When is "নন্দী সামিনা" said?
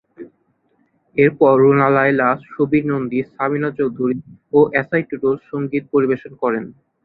2.91-3.69